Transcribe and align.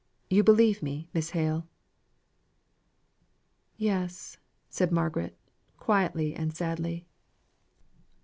You 0.31 0.43
believe 0.43 0.81
me, 0.81 1.07
Miss 1.13 1.29
Hale?" 1.29 1.67
"Yes," 3.77 4.39
said 4.67 4.91
Margaret, 4.91 5.37
quietly 5.77 6.33
and 6.33 6.55
sadly. 6.57 7.05